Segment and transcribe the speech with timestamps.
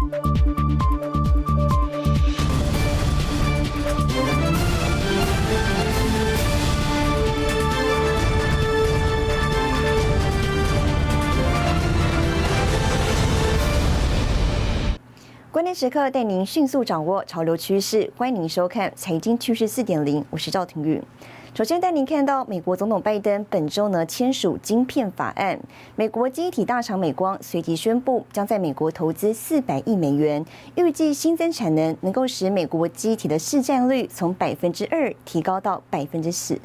[0.00, 0.10] 关
[15.62, 21.02] 键时刻带您迅速掌握潮流趋势，欢迎您收看《财经趋势四点零》，我是赵廷玉。
[21.52, 25.58] 首先带您看到，美国总统拜登本周呢签署晶片法案，
[25.96, 30.44] 美国晶体大厂美光随即宣布，将在美国投资四百亿美元，
[30.76, 36.56] 预计新增产能能够使美国晶体的市占率从百分之二提高到百分之四。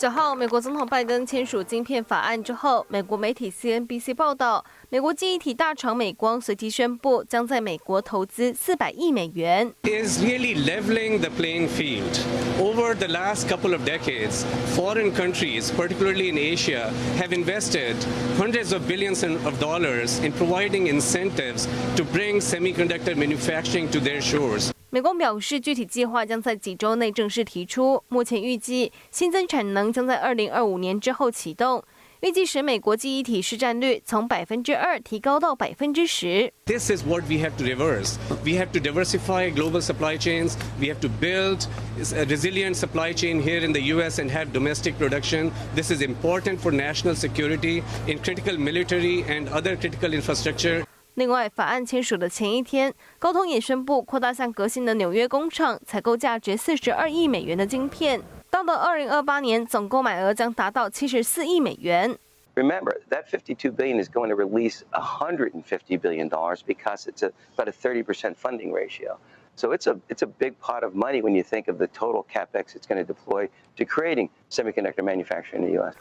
[0.00, 9.74] 九号，美国总统拜登签署晶片法案之后，美国媒体 CNBC 报道，美国记忆体大厂美光随即宣布，将在美国投资四百亿美元。
[9.82, 12.18] Is really leveling the playing field.
[12.58, 17.96] Over the last couple of decades, foreign countries, particularly in Asia, have invested
[18.38, 24.72] hundreds of billions of dollars in providing incentives to bring semiconductor manufacturing to their shores.
[24.92, 28.02] 美光表示，具体计划将在几周内正式提出。
[28.08, 31.84] 目前预计新增产能将在二零二五年之后启动，
[32.22, 36.52] 预计使美国记忆体市占率从百分之二提高到百分之十。
[36.66, 38.16] This is what we have to reverse.
[38.44, 40.54] We have to diversify global supply chains.
[40.80, 41.68] We have to build
[42.12, 44.18] a resilient supply chain here in the U.S.
[44.18, 45.52] and have domestic production.
[45.76, 50.84] This is important for national security in critical military and other critical infrastructure.
[51.14, 58.20] 另外，法案签署的前一天，高通也宣布扩大向革新的纽约工厂采购价值四十二亿美元的晶片。
[58.48, 62.16] 到了二零二八年，总购买额将达到七十四亿美元。
[62.54, 67.72] Remember that 52 billion is going to release 150 billion dollars because it's a, about a
[67.72, 69.18] 30 percent funding ratio.
[69.56, 72.24] So it's a it's a big pot of money when you think of the total
[72.32, 75.94] capex it's going to deploy to creating semiconductor manufacturing in the U.S.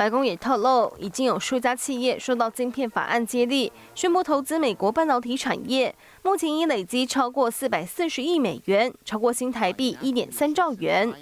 [0.00, 11.14] 白宫也透露，已经有数家企业受到晶片法案接力，宣布投资美国半导体产业，目前已累积超过四百四十亿美元，超过新台币一点三兆元。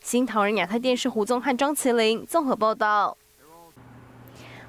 [0.00, 3.16] 新唐人亚太电视胡宗汉、张麒麟综合报道。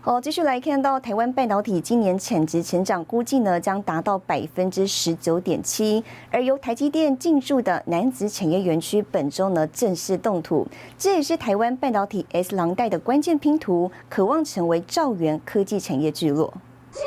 [0.06, 6.04] 哦，继续来看到台湾半导体今年产值成长估计呢，将达到百分之十九点七。
[6.30, 16.54] 而由台积电进驻的南子产业园区本周呢正式动土，这也是台湾半导体 S 廊带的关键拼图，渴望成为兆元科技产业聚落。
[16.92, 17.04] 请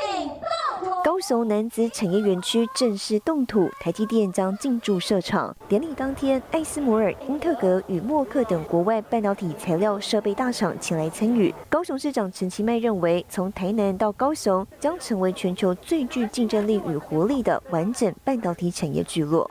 [1.03, 5.55] 高雄男子产业园区正式动土，台积电将进驻设厂。
[5.67, 11.53] 典礼当天，艾斯摩尔、英特格与默克等国外半导体材料设备大厂前来参与。
[11.69, 19.49] 高雄市长陈其迈认为，从台南到高雄将成为全球最具竞争力与活力的完整半导体产业聚落。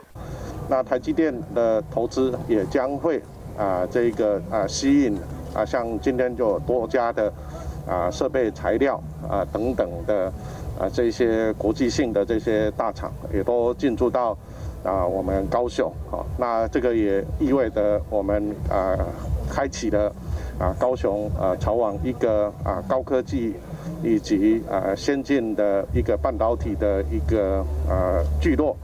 [0.69, 3.21] 那台积电的投资也将会
[3.57, 5.17] 啊，这个啊吸引
[5.55, 7.33] 啊，像今天就多家的
[7.87, 10.31] 啊设备材料啊等等的。
[10.79, 14.35] 啊，这些国际性的这些大厂也都进驻到
[14.81, 18.97] 啊我们高雄，啊，那这个也意味着我们啊
[19.49, 20.09] 开启了
[20.57, 23.53] 啊高雄啊朝往一个啊高科技
[24.01, 27.59] 以及啊先进的一个半导体的一个
[27.89, 28.75] 啊聚落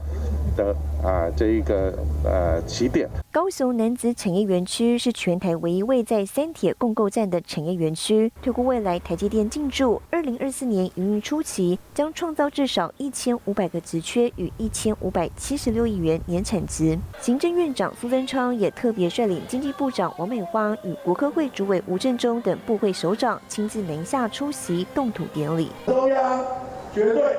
[0.54, 0.76] 的。
[1.06, 3.08] 啊，这一个呃起点。
[3.30, 8.32] 高雄男子产业园区是全台唯一位在三铁共构站的产业园区。
[8.42, 16.98] 推估未来台积电进驻，二零二四年营运初期将创造至少一千五百个职缺与一千五百七十六亿元年产值。
[17.20, 25.70] 行政院长苏贞昌也特别率领经济部长王美花与国科会主委吴振中等部会首长亲自南下出席动土典礼。
[25.86, 26.44] 中央
[26.92, 27.36] 绝对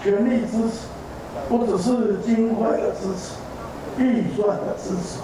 [0.00, 0.97] 全力支持。
[1.48, 5.18] 不只是经费的支持、预算的支持，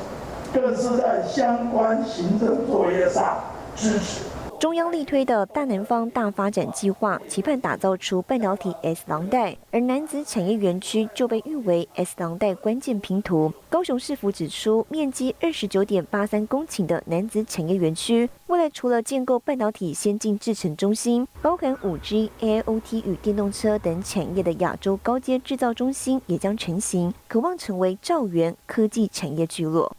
[0.52, 3.38] 更是在相关行政作业上
[3.75, 4.25] 支持。
[4.64, 13.52] 中央力推的大南方大发展计划，期盼打造出半导体 S 廊带，而南子产业园区就被誉为 S 廊带关键拼图。
[13.69, 29.94] 高雄市府指出，面积二十九点八三公顷的南子产业园区，未来除了建构半导体先进制程中心，包含五 G、AIoT 与电动车等产业的亚洲高阶制造中心也将成型，渴望成为兆元科技产业聚落。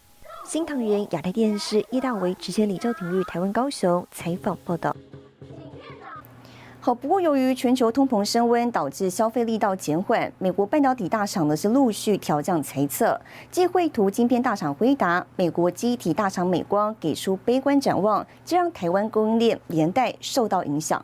[0.45, 4.95] 新唐人亚太电视叶大为执行李兆廷玉台湾高雄采访报道。
[6.80, 13.19] 好，不过由于全球通膨升温，导致消费力道减缓，美国半导体大厂呢是陆续调降财测。
[13.50, 21.03] 继绘图晶片大厂辉达、美国机体大厂美光给出悲观展望，这让台湾供应链连带受到影响。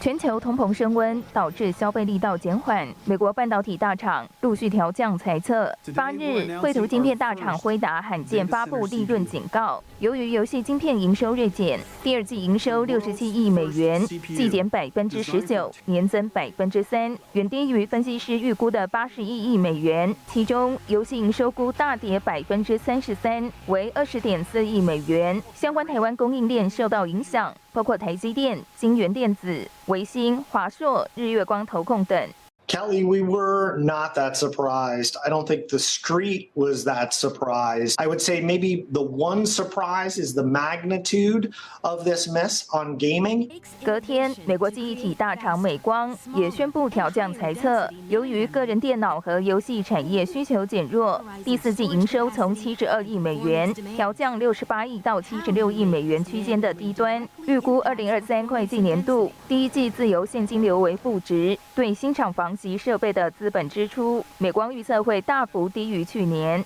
[0.00, 2.86] 全球通膨升温，导致消费力道减缓。
[3.04, 5.76] 美国半导体大厂陆续调降猜测。
[5.94, 20.14] 八日，绘图晶片大厂辉达罕见发布利润警告，由于游戏晶片营收锐减，第二季营收六十七亿美元，季减百分之十九，年增百分之三，远低于分析师预估的八十一亿美元。
[20.28, 25.42] 其中，游戏营收估大跌百分之三十三，为二十点四亿美元。
[25.52, 32.28] 相关台湾供应链受到影响，包括台积电、晶圆电子、维新、华硕、日月光投控等。
[32.68, 35.16] Kelly, we were not that surprised.
[35.24, 37.96] I don't think the street was that surprised.
[37.98, 41.50] I would say maybe the one surprise is the magnitude
[41.82, 43.48] of this miss on gaming.
[43.82, 62.57] 隔天，美国记忆体大厂美光也宣布调降财测，由于个人电脑和游戏产业需求减弱，第四季营收从七十二亿美元调降六十八亿到七十六亿美元区间的低端，预估二零二三会计年度第一季自由现金流为负值，对新厂房。
[62.60, 66.64] 及设备的资本支出，美光预测会大幅低于去年。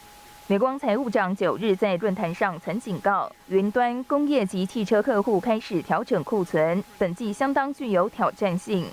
[0.53, 8.85] 美光财务长九日在论坛上曾警告，云端工业及汽车客户开始调整库存，本季相当具有挑战性。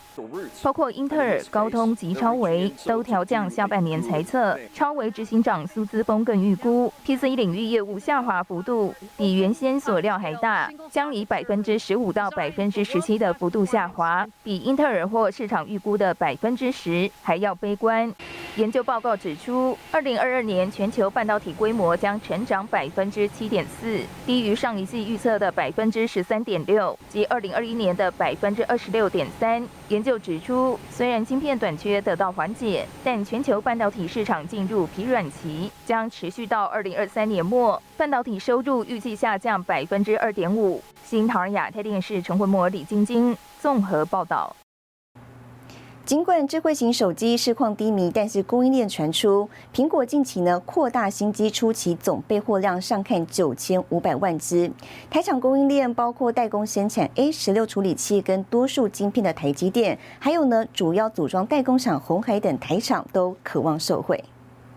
[0.64, 4.58] 包括英特尔、高通及超维都调降下半年财测。
[4.74, 18.14] 超维执行长苏姿峰更预估，PC 领域业务下滑幅度比原先所料还大，将以百分之十五到百分之十七的幅度下滑，比英特尔或市场预估的百分之十还要悲观。
[18.56, 29.66] 研究报告指出，二零二二年全球半导体规模将成长百分之七点四，低于上一季预测的百分之十三点六及二零二一年的百分之二十六点三。
[29.88, 37.81] 研究指出，虽然芯片短缺得到缓解，但全球半导体市场进入疲软期，将持续到二零二三年末。
[37.98, 40.81] 半导体收入预计下降百分之二点五。
[41.04, 44.56] 新唐人亚太电视陈文模、李晶晶综合报道。
[46.10, 54.72] 尽管智慧型手机市况低迷，但是供应链传出，苹果近期呢扩大新机初期总备货量上看九千五百万只。
[55.08, 64.24] 台厂供应链包括代工生产 A 十六处理器跟多数晶片的台积电，还有呢主要组装代工厂红海等台厂都渴望受惠。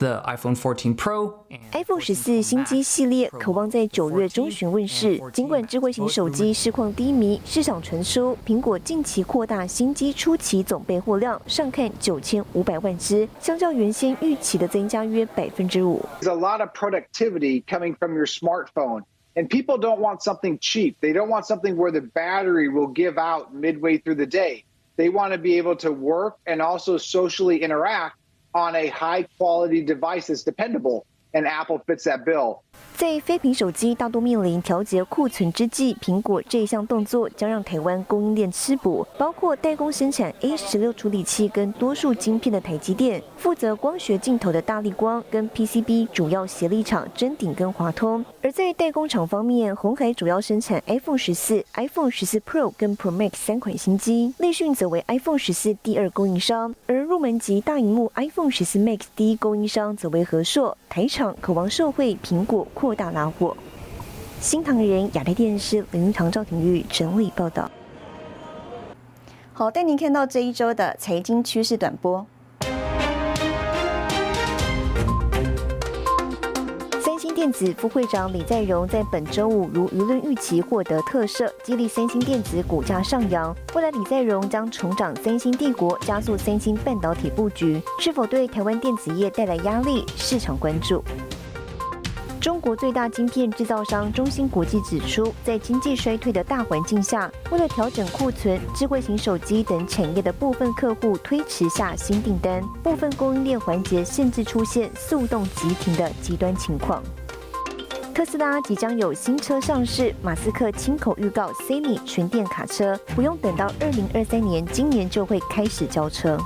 [0.02, 5.20] the iPhone 14 Pro。iPhone 十四新机系列渴望在九月中旬问世。
[5.34, 16.04] 尽管智慧型手机市况低迷，市场传出苹果近期扩大新机初期总备货量，上看九千五百万只，相较原先预期的增加约百分之五。
[16.22, 19.04] There's a lot of productivity coming from your smartphone.
[19.36, 20.96] And people don't want something cheap.
[21.00, 24.64] They don't want something where the battery will give out midway through the day.
[24.96, 28.16] They want to be able to work and also socially interact
[28.55, 32.63] on a high quality device that's dependable, and Apple fits that bill.
[33.03, 48.25] 在非屏手机大多面临调节库存之际，苹果这一项动作将让台湾供应链吃补，包括代工生产 A 十六处理器跟多数晶片的台积电，负责光学镜头的大力光跟 PCB 主要协力厂臻鼎跟华通。
[48.41, 60.79] 而在代工厂方面，红海主要生产 iPhone 十四、iPhone 十四 Pro 跟 Pro Max 三款新机，立讯则为 iPhone 十四第二供应商，而入门级大荧幕 iPhone 十四 Max 第一供应商则为和硕。
[60.89, 62.65] 台厂渴望受惠苹果。
[62.75, 63.57] 扩大拉货。
[64.41, 67.71] 新唐人亚太电视林云堂、赵廷玉整理报道。
[69.53, 72.27] 好，带您看到这一周的财经趋势短波。
[77.01, 83.55] 三星电子副会长李在镕在本周五如舆论预期获得特赦，激励三星电子股价上扬。
[83.75, 90.05] 未来李在镕将重掌三星帝国，加速三星半导体布局，是否对台湾电子业带来压力？
[90.17, 91.05] 市场关注。
[92.43, 107.01] 中国最大晶片制造商中芯国际指出，在经济衰退的大环境下，为了调整库存，智慧型手机等产业的部分客户推迟下新订单，部分供应链环节甚至出现速冻急停的极端情况。
[108.13, 116.37] 特斯拉即将有新车上市，马斯克亲口预告 Semi 纯电卡车不用等到二零二三年，今年就会开始交车。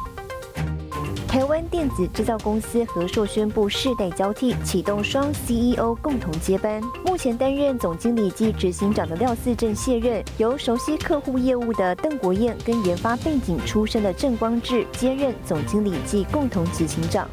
[1.36, 6.80] 台湾电子制造公司和硕宣布世代交替，启动双 CEO 共同接班。
[7.04, 17.28] 目前担任总经理及执行长的廖四正卸任，由熟悉客户业务的邓国燕跟研发背景出身的郑光志接任总经理及共同执行长。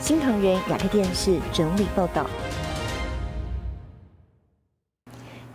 [0.00, 2.24] 新唐人亚太电视整理报道。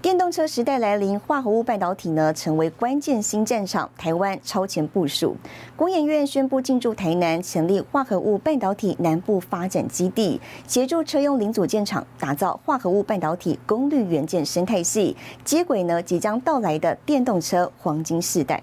[0.03, 5.33] 电动车时代来临，化合物半导体呢成为关键新战场，台湾超前部署。
[5.77, 18.61] 工研院宣布进驻台南，成立化合物半导体南部发展基地，协助车用零组件厂打造化合物半导体功率元件生态系，接轨呢即将到来的电动车黄金世代。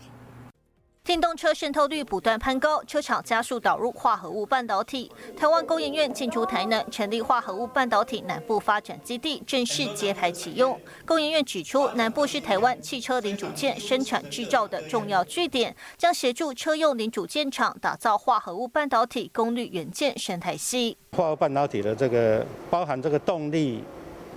[1.10, 5.10] 电动车渗透率不断攀高，车厂加速导入化合物半导体。
[5.36, 10.80] 台湾工研院进驻台南，成立化合物半导体南部发展基地，正式揭牌启用。
[11.04, 20.96] 工研院指出，南部是台湾汽车零组件生产制造的重要据点，将协助车用零组件厂打造化合物半导体功率元件生态系。
[21.16, 23.82] 化合物半导体的这个包含这个动力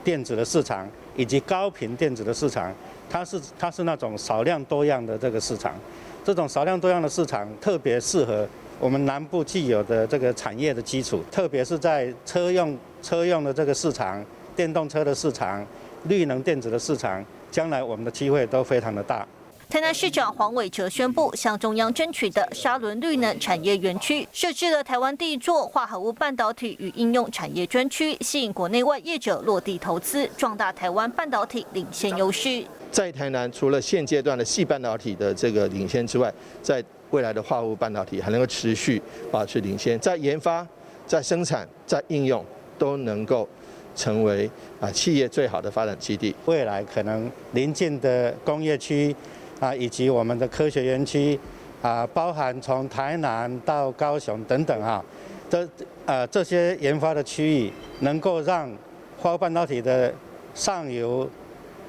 [0.03, 2.73] 电子的市场，以及高频电子的市场，
[3.07, 5.75] 它是它是那种少量多样的这个市场。
[6.23, 8.47] 这种少量多样的市场特别适合
[8.79, 14.23] 我们南部既有的这个产业的基础，特别是在车用车用的这个市场、
[14.55, 15.65] 电动车的市场、
[16.05, 19.27] 绿能电子的市场，将来我们的机会都非常的大。
[19.69, 32.63] 台南市长黄伟哲宣布，向中央争取的沙仑绿能产业园区，设置了台湾第一座化合物半导体与应用产业专区，吸引国内外业者落地投资，壮大台湾半导体领先优势。
[32.93, 36.31] 在台南，除了现阶段的细半导体的这个领先之外，
[36.61, 40.65] 在未来的化合物半导体还能够持续保持领先，在研发、
[41.07, 42.45] 在生产、在应用
[42.77, 43.49] 都能够
[43.95, 44.47] 成为
[44.79, 46.35] 啊企业最好的发展基地。
[46.45, 49.13] 未来可能临近的工业区
[49.59, 51.39] 啊，以及我们的科学园区
[51.81, 55.03] 啊，包含从台南到高雄等等哈，
[55.49, 55.67] 这
[56.05, 58.69] 呃这些研发的区域，能够让
[59.17, 60.13] 化合物半导体的
[60.53, 61.27] 上游。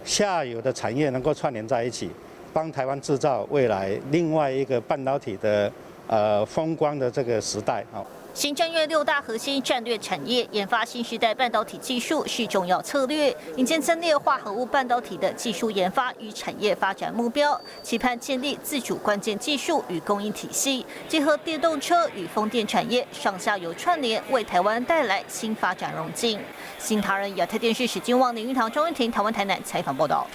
[0.04, 2.10] 下游的产业能够串联在一起，
[2.52, 5.72] 帮台湾制造未来另外一个半导体的
[6.06, 8.04] 呃风光的这个时代啊。
[8.34, 26.40] 新战略六大核心战略产业，研发新时代半导体技术是重要策略，引荐增列化合物半导体的技术研发与产业发展目标，期盼建立自主关键技术与供应体系，结合电动车与风电产业上下游串联，为台湾带来新发展融进。
[26.76, 30.26] 新唐人亚太电视史金旺林玉堂张玉婷台湾台南采访报道。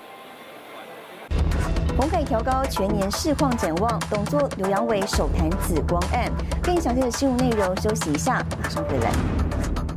[2.00, 6.32] 红海调高全年市况展望，董座刘阳伟首谈紫光案，
[6.64, 9.89] 更详细的新闻内容，休息一下，马上回来。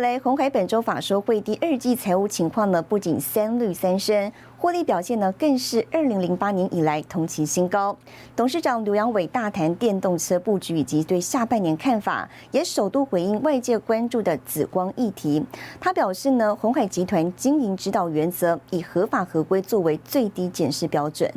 [0.00, 7.96] 来，红海本周法说会第二季财务情况呢，不仅三绿三升，获利表现呢更是二零零八年以来同期新高。
[8.34, 15.44] 董事长刘阳伟大谈电动车布局以及对下半年看法，也首度回应外界关注的紫光议题。
[15.78, 21.30] 他表示呢，红海集团经营指导原则以合法合规作为最低检视标准。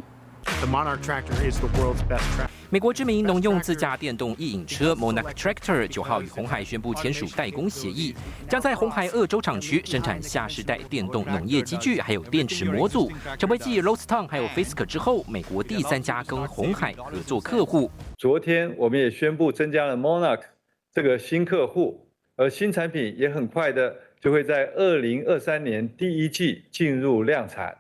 [2.70, 8.15] 美国知名农用自驾电动一引车 Monarch Tractor 九号与红海宣布签署代工协议，
[8.48, 17.91] 将在红海鄂州厂区生产下世代电动农业机具，还有电池模组，成为继 Rostown 还有 Fisker 之后，美国第三家跟红海合作客户。
[18.17, 20.43] 昨天我们也宣布增加了 Monarch
[20.93, 27.75] 这个新客户，而新产品也很快的就会在二零二三年第一季进入量产。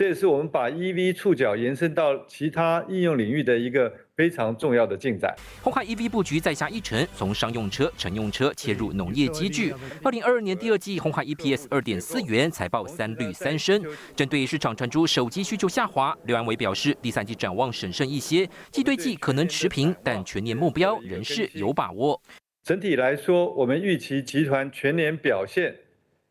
[0.00, 5.30] 这也是我们把 EV 触角延伸到其他应用领域的一个非常重要的进展。
[5.60, 9.74] 红海 EV 布局再下一城，从商用车、乘用车切入农业机具。
[10.02, 13.84] 二零二二年第二季，红海 EPS 二点四元，财报三率三升。
[14.16, 22.18] 针对市场传出手机需求下滑，刘安伟表示，第三季展望审慎一些，季对季可能持平，但全年目标仍是有把握。
[22.64, 25.76] 整体来说，我们预期集团全年表现。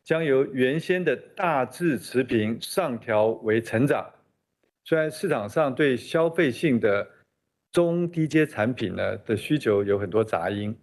[0.09, 4.11] 将由原先的大致持平上调为成长。
[4.83, 7.07] 虽然市场上对消费性的
[7.71, 10.75] 中低阶产品呢的需求有很多杂音，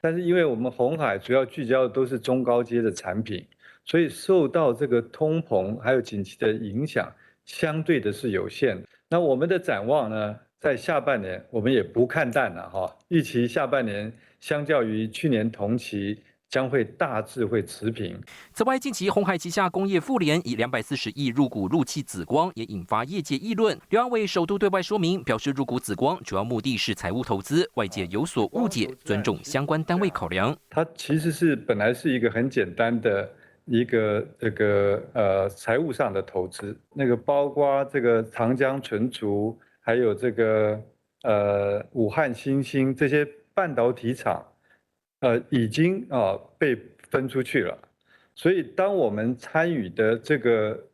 [0.00, 3.46] 但是因为我们红海主要聚焦的都是中高阶的产品，
[3.84, 7.08] 所以受到这个通膨还有景气的影响，
[7.44, 8.76] 相对的是有限。
[9.08, 16.20] 那我们的展望呢，在下半年我们也不看淡了哈，预期下半年相较于去年同期。
[16.54, 18.16] 将会大致会持平。
[18.52, 23.76] 此外，近期红海旗下工业富联以两百四十亿入股入气紫光，也引发业界议论。
[23.90, 30.56] 刘安伟首度对外说明，表示入股紫光主要目的是财务投资，外界有所误解，尊重相关单位考量。
[30.70, 33.28] 它其实是本来是一个很简单的
[33.64, 40.80] 一个这个呃财务上的投资，那个包括这个长江存储，还有这个
[41.24, 44.40] 呃武汉新兴这些半导体厂。
[45.24, 46.76] 呃，已经啊被
[47.08, 47.78] 分出去了，
[48.34, 50.84] 所以当我们参与的这个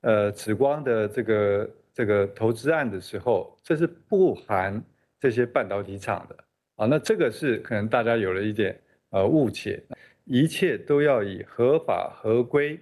[0.00, 4.82] 呃紫光的这个这个投资案的时候，这是不含
[5.20, 6.36] 这些半导体厂的
[6.76, 6.86] 啊。
[6.86, 8.74] 那这个是可能大家有了一点
[9.10, 9.82] 呃误解，
[10.24, 12.80] 一切都要以合法合规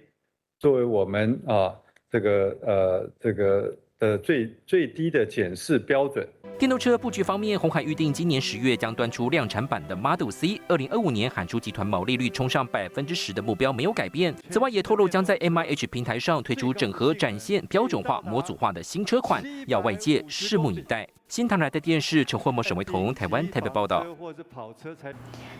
[0.57, 1.77] 作为我们啊
[2.09, 6.25] 这个呃这个的最最低的检视标准。
[6.63, 14.33] 电动车布局方面，红海预定今年十月将端出量产版的 Model C，二零二五年喊出集团毛利率冲上百分之十的目标没有改变。
[14.49, 21.05] 此外，也透露将在 M I H 平台上推出整合展现标准化模组化的新车款，要外界拭目以待。
[21.27, 24.05] 新唐来的电视陈慧默、沈维彤，台湾台北报道。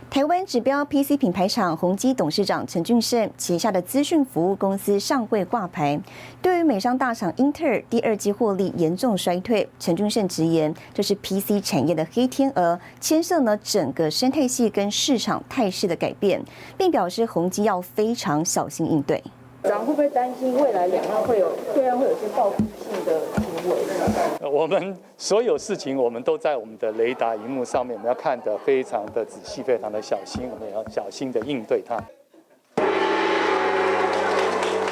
[0.08, 6.00] 台湾指标 PC 品牌厂宏基董事长陈俊胜旗下的资讯服务公司上柜挂牌。
[6.44, 16.44] 对于美商大厂英特尔第二季获利严重衰退，陈俊胜直言这是 PC 产业的黑天鹅，牵涉呢整个生态系跟市场态势的改变，
[16.78, 19.24] 并表示宏基要非常小心应对。
[19.64, 24.50] 然后会不会担心未来两岸会有对岸会有些报复性的行为？
[24.52, 31.98] 我们所有事情我们都在我们的雷达荧幕上面，我们要看得非常的仔细，非常的小心，我们也要小心的应对它。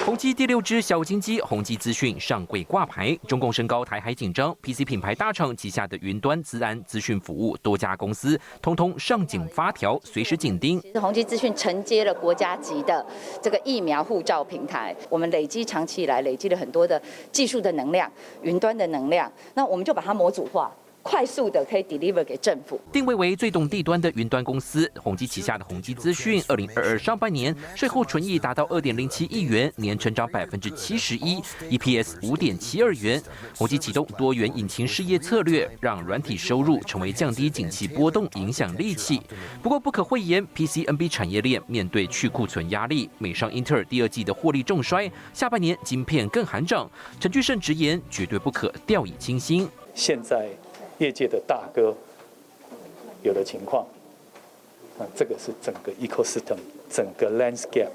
[0.04, 3.16] 宏基第六只小金鸡，宏基资讯上柜挂牌。
[3.28, 10.82] 中共升高台海紧张，PC 品牌大厂旗下的云端资安资讯服务多家公司，通通上紧发条，随时紧盯。
[10.82, 13.06] 其实宏基资讯承接了国家级的
[13.44, 17.00] 这个疫苗护照平台，我们累积长期以来累积了很多的
[17.32, 20.72] 技术的能量、云端的能量，那我们就把它模组化。
[21.04, 22.80] 快速的可以 deliver 给政府。
[22.92, 33.22] 定位为最懂地端的云端公司，宏基旗下的宏基资讯，二零二二上半年税后纯益达到二点零七亿元，年成长百分之七十一，EPS 五点七二元。
[33.58, 39.20] 宏基启动多元引擎事业策略，让软体收入成为降低景气波动影响利器。
[39.64, 46.90] 不过不可讳言，PCNB 产业链面对去库存压力，美商英特尔第二季的获利重衰，下半年晶片更寒涨。
[47.20, 49.68] 陈巨胜直言，绝对不可掉以轻心。
[49.96, 50.50] 现在。
[51.02, 51.96] 业界的大哥
[53.24, 53.84] 有的情况，
[55.00, 56.58] 啊，这个是整个 ecosystem、
[56.92, 57.90] 整个 landscape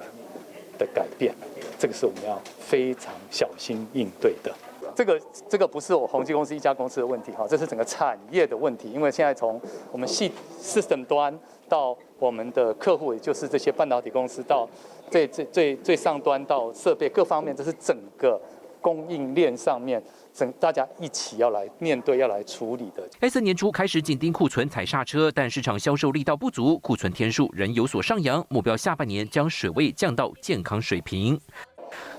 [0.77, 1.33] 的改变，
[1.79, 4.53] 这个是我们要非常小心应对的。
[4.97, 8.91] 这个这个不是我宏基公司一家公司的问题哈，这是整个产业的问题。
[8.91, 9.61] 因为现在从
[9.93, 14.69] 我们系 system 端到我们的客户，也就是这些半导体公司，到
[15.11, 18.41] 最最最最上端到设备各方面，这是整个
[18.87, 20.01] 供应链上面。
[20.33, 23.03] 整大家一起要来面对、要来处理的。
[23.21, 28.45] S 年初开始紧盯库存、踩刹车，但市场销售力道不足，库存天数仍有所上扬。
[28.49, 31.41] 目标下半年将水位降到健康水平。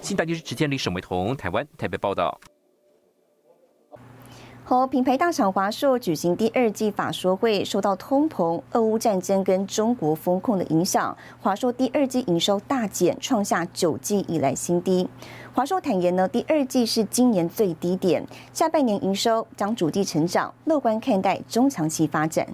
[0.02, 2.38] 新大电视持建立沈维彤，台湾台北报道。
[4.64, 15.08] 和品牌大厂华硕举行第二季法说会，受到通膨、俄乌战争跟中国风控的影响，华硕第二季营收大减，创下九季以来新低。
[15.58, 22.46] 华硕坦言呢，第二季是今年最低点，下半年营收将逐季成长，乐观看待中长期发展。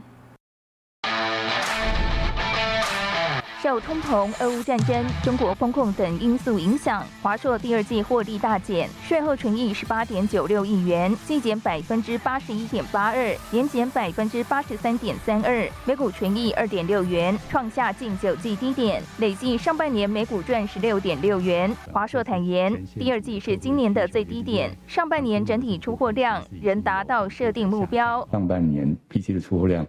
[3.63, 19.01] 受通膨、俄乌战争、中国风控等因素影响，华硕第二季获利大减，税后纯益十八点九六亿元，季减百分之八十一点八二，年减百分之八十三点三二，每股纯益二点六元，创下近九季低点。
[19.19, 21.73] 累计上半年每股赚十六点六元。
[21.93, 28.27] 华硕坦言，第二季是今年的最低点，上半年整体出货量仍达到设定目标。
[28.29, 29.87] 上半年 PC 的出货量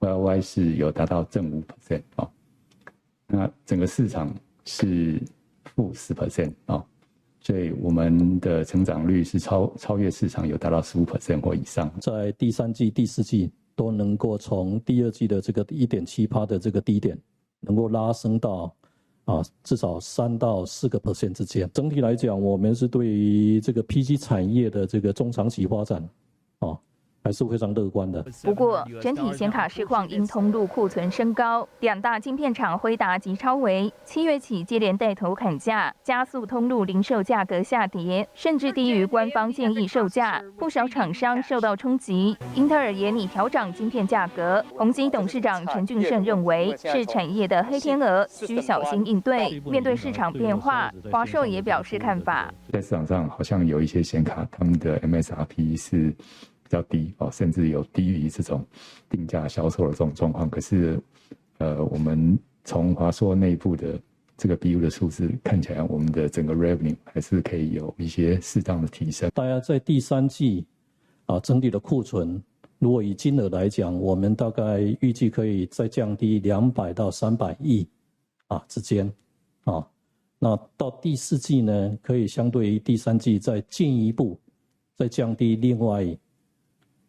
[0.00, 2.02] Y Y 是有达到正五 percent。
[3.26, 4.34] 那整个市场
[4.64, 5.20] 是
[5.74, 6.84] 负十 percent 啊，
[7.40, 11.90] 所以我们的成长率是超超越市场，有达到十五 percent 或以上。
[12.00, 17.18] 在第三季、第四季都能够从第二季的这个一点七趴的这个低点，
[17.60, 18.74] 能够拉升到
[19.24, 21.68] 啊至少三到四个 percent 之间。
[21.74, 26.08] 整体来讲，我们是对于这个 PC 产业的这个中长期发展
[26.60, 26.78] 啊。
[27.26, 28.24] 还是非常乐观的。
[28.44, 42.36] 不过，整体显卡市况因通路库存升高，两大晶片厂辉达及超维七月起接连带头砍价，加速通路零售价格下跌，甚至低于官方建议售价，不少厂商受到冲击。
[42.54, 44.64] 英特尔也拟调涨晶片价格。
[44.76, 49.58] 宏基董事长陈俊胜认为，是产业的黑天鹅，需小心应对。
[49.60, 52.54] 面对市场变化，华硕也表示看法。
[52.70, 56.14] 在市场上，好像有一些显卡，他们的 MSRP 是。
[56.66, 58.66] 比较低哦，甚至有低于这种
[59.08, 60.50] 定价销售的这种状况。
[60.50, 61.00] 可是，
[61.58, 63.96] 呃，我们从华硕内部的
[64.36, 69.30] 这个 BU 的数字看起来，我们的整个 revenue 还是可以有一些适当的提升。
[69.32, 70.66] 大家在第三季
[71.26, 72.42] 啊，整体的库存，
[72.80, 77.86] 如果以金额来讲，我们大概预计可以再降低两百到三百亿
[78.48, 79.08] 啊之间
[79.62, 79.86] 啊。
[80.40, 84.36] 那到第四季呢，可以相对于第三季再进一步
[84.96, 86.04] 再降低另外。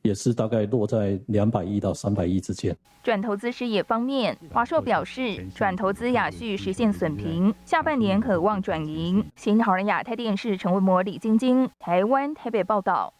[0.07, 2.75] 也是大概落在两百亿到三百亿之间。
[3.03, 9.23] 转投资事业方面，华硕表示，转投资雅旭实现损平，下半年可望转盈。
[9.35, 13.13] 新好人亚太电视陈文模、李晶晶，台湾台北报道。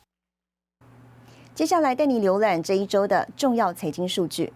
[1.54, 4.54] 接下来带你浏览这一周的重要财经数据。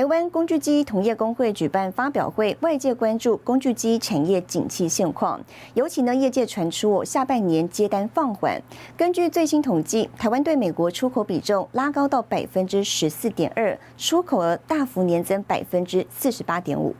[0.00, 5.38] 台湾工具机同业工会举办发表会，外界关注工具机产业景气现况。
[5.74, 8.58] 尤其呢，业界传出下半年接单放缓。
[8.96, 16.94] 根据最新统计，台湾对美国出口比重拉高到百分之十四点二，出口额大幅年增百分之四十八点五。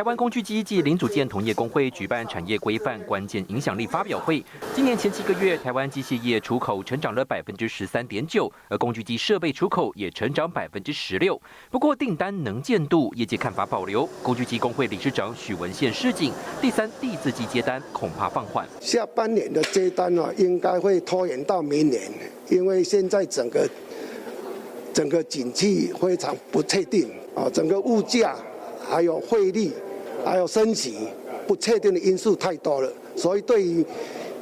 [0.00, 4.42] 台湾工具机及零组件同业工会举办产业规范关键影响力发表会。
[4.74, 11.38] 今年前七个月，台湾机械业出口成长了百分之十三点九，而工具机设备出口也成长百分之十六。
[11.70, 14.08] 不过订单能见度，业界看法保留。
[14.22, 16.32] 工具机工会理事长许文宪示警，
[16.62, 18.66] 第三、第四季接单恐怕放缓。
[18.80, 22.10] 下半年的接单呢，应该会拖延到明年，
[22.48, 23.68] 因为现在整个
[24.94, 28.34] 整个景气非常不确定啊，整个物价
[28.88, 29.70] 还有汇率。
[30.24, 31.08] 还有升级
[31.46, 33.84] 不确定的因素太多了，所以对于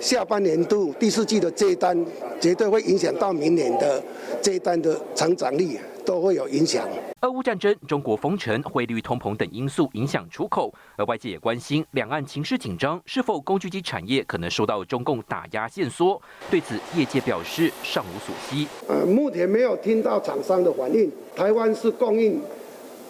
[0.00, 2.04] 下半年度第四季的接单，
[2.40, 4.02] 绝对会影响到明年的
[4.40, 6.86] 接单的成长率，都会有影响。
[7.22, 16.20] 俄乌战争、中国封城、汇率、通膨等因素影响出口，而外界也关心两岸情势紧张，是否工具机产业可能受到中共打压限缩？
[16.48, 18.68] 对此，业界表示尚无所悉。
[18.86, 21.10] 呃，目前没有听到厂商的反应。
[21.34, 22.40] 台湾是供应。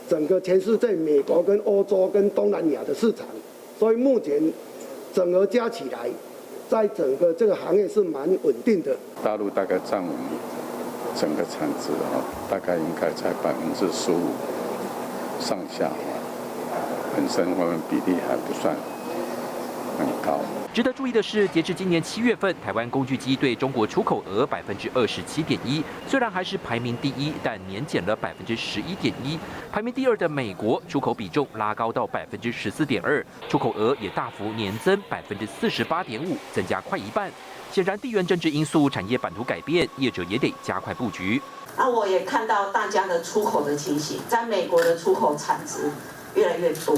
[0.09, 3.27] 整个全世界，美国跟欧洲跟东南亚的市场，
[3.79, 4.41] 所以目前
[5.13, 6.09] 整合加起来，
[6.69, 8.97] 在整个这个行业是蛮稳定的。
[9.23, 10.17] 大陆大概占我们
[11.15, 14.33] 整个产值啊，大概应该在百分之十五
[15.41, 15.91] 上下，
[17.15, 18.75] 本身我们比例还不算
[20.05, 20.39] 很高。
[20.73, 29.39] 值得注意的是，截至今年七月份，台湾工具机对中国出口额百分之二十七点一，虽然还是排名第一，但年减了百分之十一点一。
[29.73, 37.31] 排名第二的美国出口比重拉高到百分之十四点二，出口额也大幅年增百分之四十八点五，增加快一半。
[37.73, 41.41] 显然，地缘政治因素、产业版图改变，业者也得加快布局。
[41.77, 45.91] 那我也看到大家的出口的情形，在美国的出口产值
[46.35, 46.97] 越来越多。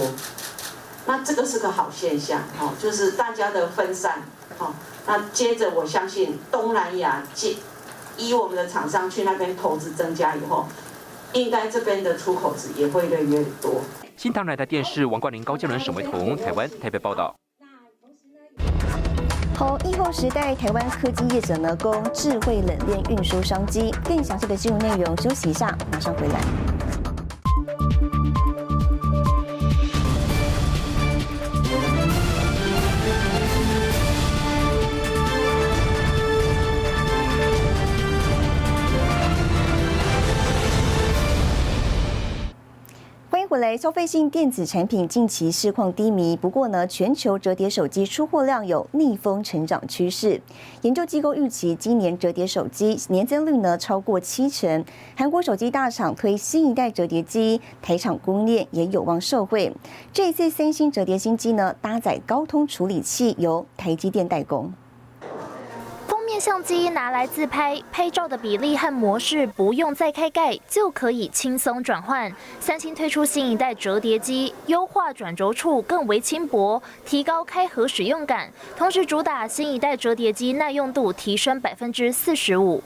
[1.06, 4.22] 那这个是个好现象，哦，就是大家的分散，
[4.58, 4.72] 哦。
[5.06, 7.56] 那接着我相信东南亚，接
[8.16, 10.66] 以我们的厂商去那边投资增加以后，
[11.32, 13.80] 应该这边的出口值也会越来越多。
[14.16, 17.34] 新唐来台电视王冠霖、高建伦、沈维彤，台湾台北报道。
[19.56, 23.90] 好，疫后时代，台湾科技业者呢，供智慧冷链运输商机。
[24.04, 26.40] 更详细的新闻内容，休息一下，马上回来。
[43.70, 50.42] 来消费性电子产品近期市况低迷，不过呢，全球折叠手机出货量有逆风成长趋势。
[50.83, 54.85] 研究机构预期，今年折叠手机年增率呢超过七成。
[55.14, 59.72] 韩国手机大厂推新一代折叠机，台厂供应链也有望受惠。
[60.12, 64.72] 这次三星折叠新机呢，搭载高通处理器，由台积电代工。
[66.30, 72.32] 面相机拿来自拍，拍照的比例和模式不用再开盖就可以轻松转换。
[72.60, 82.80] 三星推出新一代折叠机，优化转轴处更为轻薄，提高开合使用感，同时主打新一代折叠机耐用度提升百分之四十五。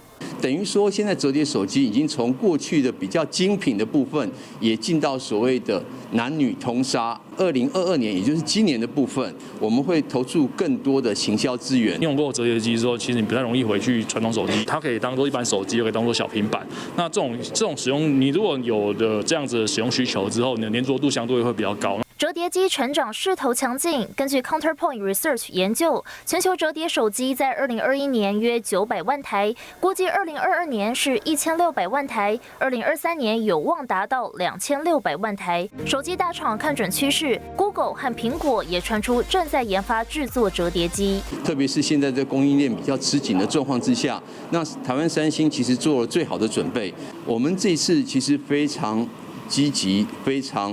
[0.44, 4.30] 等于说，现在折叠手机已经从过去的比较精品的部分，
[4.60, 7.18] 也进到所谓的男女通杀。
[7.38, 11.98] 二零二二年，也就是今年的部分，我们会投注更多的行销资源。
[12.02, 16.60] 用过折叠机之后，其实你不太容易回去传统手机，它可以当做一般手机，又可以当做小平板。
[16.94, 21.98] 那这种这种使用，你如果有的这样子的使用需求之后，你的粘着度相对会比较高。
[22.16, 24.08] 折叠机成长势头强劲。
[24.14, 35.68] 根据 Counterpoint Research 研究，全球折叠手机在二零二一年约九百万台，估计二零二二年是一千六百万台，二零二三年有望达到两千六百万台。
[35.84, 41.20] 手机大厂看准趋势，Google 和苹果也传出正在研发制作折叠机。
[41.44, 46.94] 特别是现在在供应链比较吃紧的状况之下，那台湾三星其实做了最好的准备。
[47.26, 49.04] 我们这次其实非常
[49.48, 50.72] 积极，非常。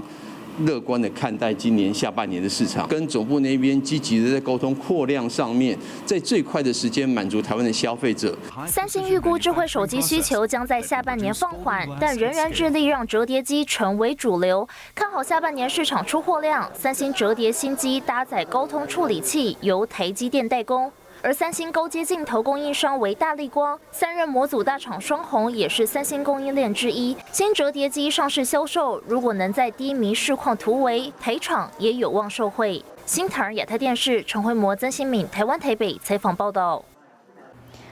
[0.66, 8.38] 乐观的看待今年下半年的市场，跟总部那边积极的在沟通扩量上面，在最快的时间满足台湾的消费者。
[8.68, 16.70] 三星预估智慧手机需求将在下半年放缓，但仍然致力让折叠机成为主流，看好下半年市场出货量。
[16.74, 20.92] 三星折叠新机搭载高通处理器，由台积电代工。
[21.24, 27.16] 而三星高阶镜头供应商为大力光，三任模组大厂双虹也是三星供应链之一。
[27.32, 32.84] 新折叠机上市销售，如果能在低迷市况突围，台厂也有望受惠。
[33.06, 36.84] 新唐尔亚太电视陈慧模、曾新敏，台湾台北采访报道。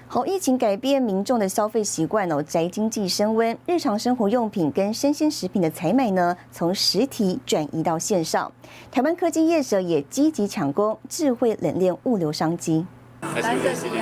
[0.07, 8.51] 好，疫情改变民众的消费习惯哦，宅经济升温，日常生活用品跟生鲜食品的采买呢，从实体转移到线上。
[8.91, 12.87] 台湾科技业者也积极抢攻智慧冷链物流商机。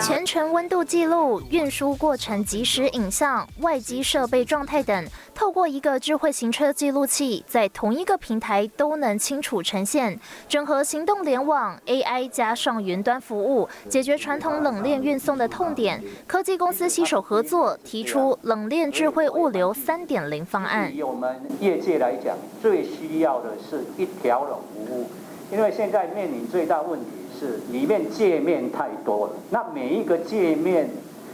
[0.01, 10.19] 全程温度记录、运输过程即时影像、外机设备状态等，透过一个智慧行车记录器，在同一个平台都能清楚呈现。
[10.47, 16.01] 整合行动联网、AI 加上云端服务，解决传统冷链运送的痛点。
[16.27, 20.95] 科技公司携手合作，提出冷链智慧物流三点零方案。
[20.95, 25.09] 以我们业界来讲，最需要的是一条龙服务，
[25.51, 27.07] 因为现在面临最大问题。
[27.37, 30.89] 是里面界面太多了，那每一个界面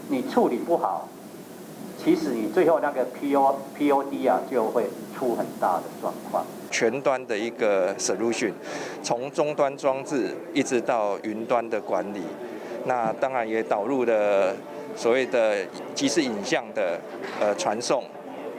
[0.09, 1.07] 你处理不好，
[2.03, 4.85] 其实你最后那个 P O P O D 啊就会
[5.17, 6.45] 出很大的状况。
[6.69, 8.51] 全端的一个 solution，
[9.01, 12.21] 从终端装置一直到云端的管理，
[12.85, 14.53] 那当然也导入了
[14.95, 15.57] 所谓的
[15.95, 16.99] 即时影像的
[17.39, 18.03] 呃传送，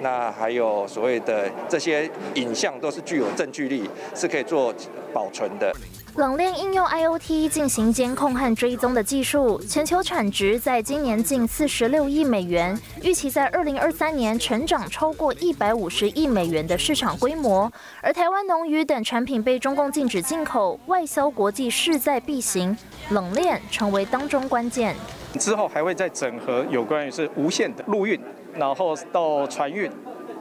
[0.01, 4.73] 那还有所谓的这些影像都是具有证据力，是可以做
[5.13, 5.75] 保存的。
[6.17, 17.71] 冷链应用 IOT 进行监控和追踪的技术，全球产值在今年近四十六亿美元，预期在二零二三年成长超过一百五十亿美元的市场规模。
[18.01, 22.77] 而台湾农渔等产品被中共禁止进口，外销国际势在必行，
[23.11, 24.95] 冷链成为当中关键。
[25.41, 28.21] 之后还会再整合有关于是无线的陆运，
[28.55, 29.91] 然后到船运。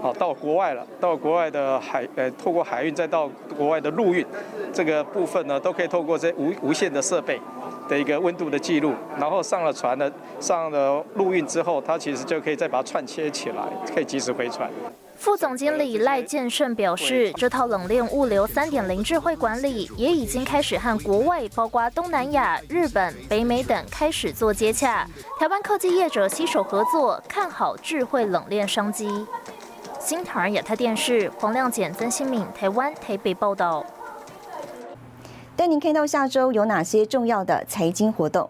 [0.03, 3.25] 好，到国外了，到国外的海，呃，透过海运再到
[3.57, 4.25] 国外的陆运，
[4.73, 7.39] 这个部分呢，都可以透过这无无线的设备
[7.87, 10.11] 的一个温度的记录，然后上了船的，
[10.41, 13.63] 上了陆运之后，它其实就可以再把它串切起来，
[13.95, 14.69] 可以及时回传。
[15.15, 25.07] 副总经理赖建胜表示，这套冷链物流三点零智慧管理也已经开始和国外，包括东南亚、日本、北美等开始做接洽。
[25.39, 29.25] 台湾科技业者携手合作，看好智慧冷链商机。
[30.05, 33.85] 新唐尔亚太电视黄亮简、曾新敏，台湾台北报道。
[35.55, 38.49] 带您看到下周有哪些重要的财经活动。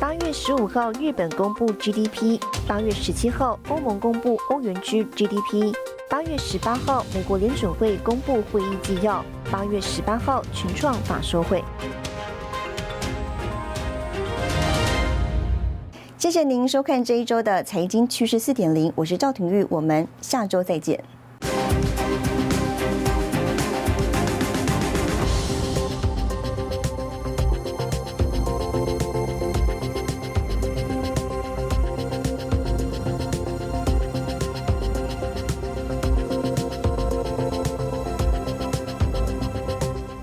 [0.00, 5.74] 八月十五号，日本公布 GDP；八月十七号，欧盟公布欧元区 GDP；
[6.08, 11.64] 八月十八号，美国联准会公布会议纪要；八月十八号，群创法说会。
[16.22, 21.02] 谢谢您收看这一周的财经趋势四点零，我是赵廷玉，我们下周再见。